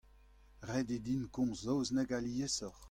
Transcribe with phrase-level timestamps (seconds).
[0.67, 2.79] Ret eo din komz saozneg aliesoc'h.